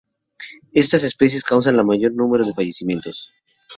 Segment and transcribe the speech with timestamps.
[0.73, 3.31] Estas especies causan el mayor número de fallecimientos.